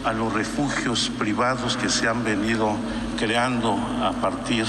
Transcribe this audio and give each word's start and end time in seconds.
a 0.04 0.12
los 0.12 0.32
refugios 0.32 1.10
privados 1.18 1.76
que 1.76 1.88
se 1.88 2.06
han 2.06 2.22
venido 2.22 2.76
creando 3.18 3.76
a 4.00 4.12
partir 4.12 4.64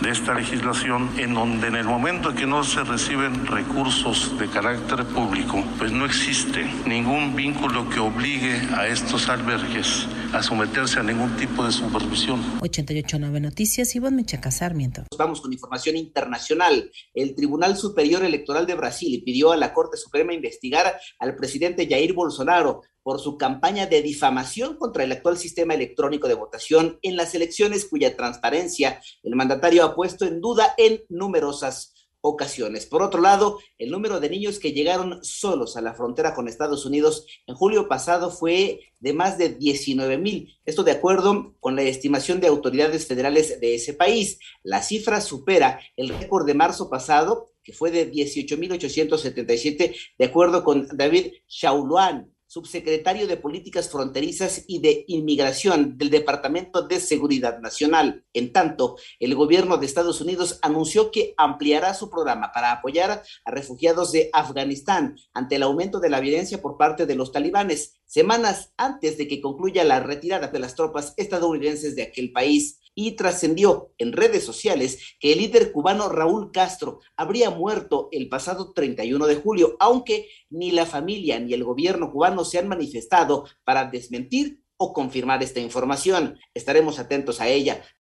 de 0.00 0.10
esta 0.10 0.32
legislación 0.32 1.10
en 1.18 1.34
donde 1.34 1.66
en 1.66 1.74
el 1.74 1.86
momento 1.86 2.32
que 2.32 2.46
no 2.46 2.62
se 2.62 2.84
reciben 2.84 3.48
recursos 3.48 4.38
de 4.38 4.46
carácter 4.46 5.04
público, 5.06 5.64
pues 5.76 5.90
no 5.90 6.06
existe 6.06 6.72
ningún 6.86 7.34
vínculo 7.34 7.90
que 7.90 7.98
obligue 7.98 8.60
a 8.76 8.86
estos 8.86 9.28
albergues 9.28 10.06
a 10.32 10.42
someterse 10.42 11.00
a 11.00 11.02
ningún 11.02 11.36
tipo 11.36 11.64
de 11.64 11.72
supervisión. 11.72 12.40
889 12.60 13.40
Noticias, 13.40 13.94
Iván 13.94 14.16
Mechaca 14.16 14.50
Sarmiento. 14.50 15.04
Vamos 15.18 15.40
con 15.40 15.52
información 15.52 15.96
internacional. 15.96 16.90
El 17.14 17.34
Tribunal 17.34 17.76
Superior 17.76 18.24
Electoral 18.24 18.66
de 18.66 18.74
Brasil 18.74 19.22
pidió 19.24 19.52
a 19.52 19.56
la 19.56 19.72
Corte 19.72 19.96
Suprema 19.96 20.32
investigar 20.32 20.98
al 21.18 21.36
presidente 21.36 21.88
Jair 21.88 22.12
Bolsonaro 22.12 22.82
por 23.02 23.18
su 23.18 23.36
campaña 23.36 23.86
de 23.86 24.02
difamación 24.02 24.76
contra 24.76 25.04
el 25.04 25.12
actual 25.12 25.36
sistema 25.36 25.74
electrónico 25.74 26.28
de 26.28 26.34
votación 26.34 26.98
en 27.02 27.16
las 27.16 27.34
elecciones 27.34 27.86
cuya 27.88 28.16
transparencia 28.16 29.00
el 29.22 29.34
mandatario 29.34 29.84
ha 29.84 29.94
puesto 29.94 30.26
en 30.26 30.40
duda 30.40 30.74
en 30.76 31.02
numerosas 31.08 31.94
ocasiones. 32.20 32.86
Por 32.86 33.02
otro 33.02 33.20
lado, 33.20 33.58
el 33.78 33.90
número 33.90 34.20
de 34.20 34.30
niños 34.30 34.58
que 34.58 34.72
llegaron 34.72 35.24
solos 35.24 35.76
a 35.76 35.80
la 35.80 35.94
frontera 35.94 36.34
con 36.34 36.48
Estados 36.48 36.84
Unidos 36.84 37.26
en 37.46 37.54
julio 37.54 37.88
pasado 37.88 38.30
fue 38.30 38.80
de 39.00 39.12
más 39.12 39.38
de 39.38 39.50
19 39.50 40.18
mil. 40.18 40.58
Esto 40.64 40.82
de 40.82 40.92
acuerdo 40.92 41.54
con 41.60 41.76
la 41.76 41.82
estimación 41.82 42.40
de 42.40 42.48
autoridades 42.48 43.06
federales 43.06 43.60
de 43.60 43.74
ese 43.74 43.94
país. 43.94 44.38
La 44.62 44.82
cifra 44.82 45.20
supera 45.20 45.80
el 45.96 46.10
récord 46.10 46.46
de 46.46 46.54
marzo 46.54 46.90
pasado, 46.90 47.50
que 47.62 47.72
fue 47.72 47.90
de 47.90 48.10
18.877, 48.10 49.96
de 50.18 50.24
acuerdo 50.24 50.64
con 50.64 50.88
David 50.92 51.32
Shauluan, 51.48 52.32
subsecretario 52.50 53.28
de 53.28 53.36
Políticas 53.36 53.88
Fronterizas 53.88 54.64
y 54.66 54.80
de 54.80 55.04
Inmigración 55.06 55.96
del 55.96 56.10
Departamento 56.10 56.82
de 56.82 56.98
Seguridad 56.98 57.60
Nacional. 57.60 58.24
En 58.32 58.52
tanto, 58.52 58.96
el 59.20 59.36
gobierno 59.36 59.76
de 59.76 59.86
Estados 59.86 60.20
Unidos 60.20 60.58
anunció 60.60 61.12
que 61.12 61.32
ampliará 61.36 61.94
su 61.94 62.10
programa 62.10 62.50
para 62.52 62.72
apoyar 62.72 63.22
a 63.44 63.50
refugiados 63.52 64.10
de 64.10 64.30
Afganistán 64.32 65.14
ante 65.32 65.54
el 65.54 65.62
aumento 65.62 66.00
de 66.00 66.10
la 66.10 66.18
violencia 66.18 66.60
por 66.60 66.76
parte 66.76 67.06
de 67.06 67.14
los 67.14 67.30
talibanes, 67.30 68.00
semanas 68.04 68.72
antes 68.76 69.16
de 69.16 69.28
que 69.28 69.40
concluya 69.40 69.84
la 69.84 70.00
retirada 70.00 70.48
de 70.48 70.58
las 70.58 70.74
tropas 70.74 71.14
estadounidenses 71.16 71.94
de 71.94 72.02
aquel 72.02 72.32
país 72.32 72.79
y 73.06 73.12
trascendió 73.12 73.92
en 73.96 74.12
redes 74.12 74.44
sociales 74.44 75.16
que 75.18 75.32
el 75.32 75.38
líder 75.38 75.72
cubano 75.72 76.10
Raúl 76.10 76.52
Castro 76.52 77.00
habría 77.16 77.48
muerto 77.48 78.08
el 78.12 78.28
pasado 78.28 78.74
31 78.74 79.26
de 79.26 79.36
julio, 79.36 79.76
aunque 79.80 80.28
ni 80.50 80.70
la 80.70 80.84
familia 80.84 81.40
ni 81.40 81.54
el 81.54 81.64
gobierno 81.64 82.12
cubano 82.12 82.44
se 82.44 82.58
han 82.58 82.68
manifestado 82.68 83.46
para 83.64 83.86
desmentir 83.86 84.60
o 84.76 84.92
confirmar 84.92 85.42
esta 85.42 85.60
información. 85.60 86.38
Estaremos 86.52 86.98
atentos 86.98 87.40
a 87.40 87.48
ella. 87.48 87.82